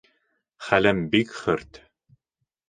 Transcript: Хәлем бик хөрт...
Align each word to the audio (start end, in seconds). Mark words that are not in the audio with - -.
Хәлем 0.69 1.01
бик 1.11 1.35
хөрт... 1.43 1.81